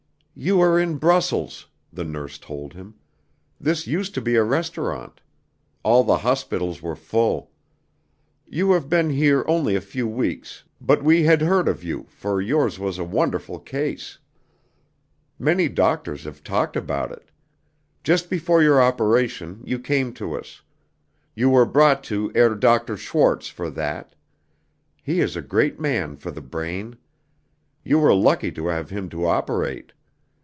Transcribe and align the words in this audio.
"You 0.33 0.59
are 0.61 0.79
in 0.79 0.95
Brussels," 0.97 1.67
the 1.93 2.05
nurse 2.05 2.39
told 2.39 2.73
him. 2.73 2.95
"This 3.59 3.85
used 3.85 4.15
to 4.15 4.21
be 4.21 4.33
a 4.37 4.43
restaurant. 4.43 5.21
All 5.83 6.03
the 6.03 6.19
hospitals 6.19 6.81
were 6.81 6.95
full. 6.95 7.51
You 8.47 8.71
have 8.71 8.89
been 8.89 9.11
here 9.11 9.43
only 9.47 9.75
a 9.75 9.81
few 9.81 10.07
weeks, 10.07 10.63
but 10.79 11.03
we 11.03 11.23
had 11.25 11.41
heard 11.43 11.67
of 11.67 11.83
you, 11.83 12.07
for 12.09 12.41
yours 12.41 12.79
was 12.79 12.97
a 12.97 13.03
wonderful 13.03 13.59
case. 13.59 14.17
Many 15.37 15.69
doctors 15.69 16.23
have 16.23 16.43
talked 16.43 16.75
about 16.75 17.11
it. 17.11 17.29
Just 18.03 18.27
before 18.27 18.63
your 18.63 18.81
operation, 18.81 19.61
you 19.63 19.77
came 19.77 20.11
to 20.13 20.35
us. 20.35 20.63
You 21.35 21.51
were 21.51 21.65
brought 21.65 22.03
to 22.05 22.29
Herr 22.33 22.55
Doctor 22.55 22.97
Schwarz 22.97 23.47
for 23.47 23.69
that. 23.69 24.15
He 25.03 25.19
is 25.21 25.35
a 25.35 25.41
great 25.43 25.79
man 25.79 26.15
for 26.15 26.31
the 26.31 26.41
brain. 26.41 26.97
You 27.83 27.99
were 27.99 28.15
lucky 28.15 28.51
to 28.53 28.67
have 28.67 28.89
him 28.89 29.07
to 29.09 29.27
operate. 29.27 29.91